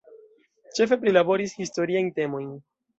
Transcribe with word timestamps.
Ĉefe 0.79 0.97
prilaboris 1.05 1.57
historiajn 1.61 2.13
temojn. 2.21 2.55